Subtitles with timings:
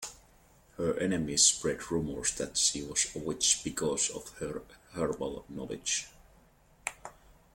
[0.77, 6.07] Her enemies spread rumors that she was a witch because of her herbal knowledge.